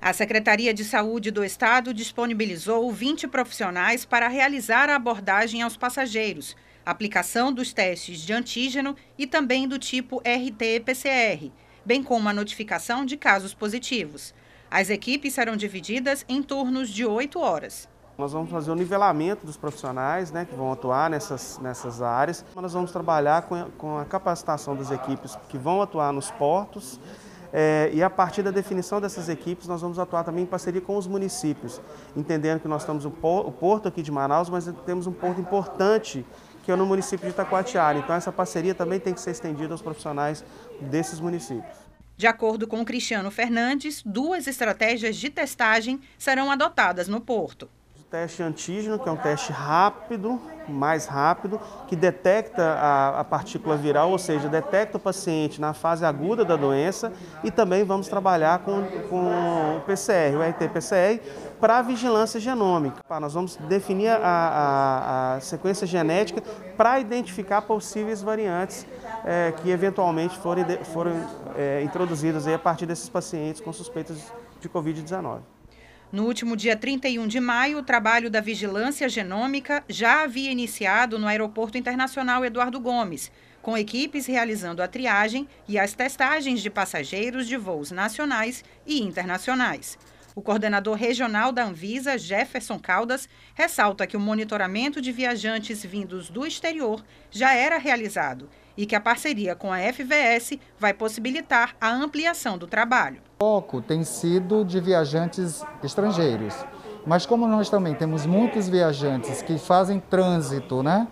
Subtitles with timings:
[0.00, 6.56] A Secretaria de Saúde do Estado disponibilizou 20 profissionais para realizar a abordagem aos passageiros,
[6.86, 11.50] aplicação dos testes de antígeno e também do tipo RT-PCR,
[11.84, 14.32] bem como a notificação de casos positivos.
[14.70, 17.88] As equipes serão divididas em turnos de 8 horas.
[18.16, 22.44] Nós vamos fazer o nivelamento dos profissionais né, que vão atuar nessas, nessas áreas.
[22.54, 27.00] Nós vamos trabalhar com com a capacitação das equipes que vão atuar nos portos
[27.52, 30.96] é, e a partir da definição dessas equipes, nós vamos atuar também em parceria com
[30.96, 31.80] os municípios,
[32.16, 36.24] entendendo que nós estamos o porto aqui de Manaus, mas temos um porto importante
[36.62, 37.98] que é no município de Itacoatiara.
[37.98, 40.44] Então essa parceria também tem que ser estendida aos profissionais
[40.80, 41.88] desses municípios.
[42.14, 47.70] De acordo com Cristiano Fernandes, duas estratégias de testagem serão adotadas no porto
[48.10, 54.10] teste antígeno, que é um teste rápido, mais rápido, que detecta a, a, partícula viral,
[54.10, 57.12] ou seja, detecta o paciente na fase aguda da doença
[57.44, 61.20] e também vamos trabalhar com, com o PCR, o RT-PCR,
[61.60, 63.02] para vigilância genômica.
[63.20, 66.42] Nós vamos definir a, a, a sequência genética
[66.76, 68.86] para identificar possíveis variantes
[69.24, 71.14] é, que eventualmente forem, forem
[71.56, 75.57] é, introduzidas a partir desses pacientes com suspeitas de Covid-19.
[76.10, 81.26] No último dia 31 de maio, o trabalho da vigilância genômica já havia iniciado no
[81.26, 87.58] Aeroporto Internacional Eduardo Gomes, com equipes realizando a triagem e as testagens de passageiros de
[87.58, 89.98] voos nacionais e internacionais.
[90.34, 96.46] O coordenador regional da Anvisa, Jefferson Caldas, ressalta que o monitoramento de viajantes vindos do
[96.46, 102.56] exterior já era realizado e que a parceria com a FVS vai possibilitar a ampliação
[102.56, 103.20] do trabalho.
[103.40, 106.54] O foco tem sido de viajantes estrangeiros,
[107.04, 111.08] mas como nós também temos muitos viajantes que fazem trânsito, né?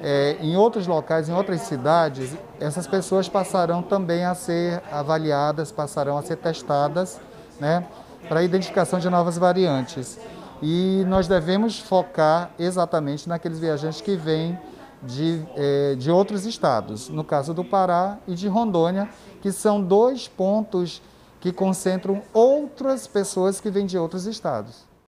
[0.00, 6.16] É, em outros locais, em outras cidades, essas pessoas passarão também a ser avaliadas, passarão
[6.16, 7.20] a ser testadas,
[7.58, 7.84] né,
[8.28, 10.18] para identificação de novas variantes.
[10.62, 14.58] E nós devemos focar exatamente naqueles viajantes que vêm
[15.02, 19.08] de, eh, de outros estados, no caso do Pará e de Rondônia,
[19.40, 21.00] que são dois pontos
[21.40, 24.89] que concentram outras pessoas que vêm de outros estados.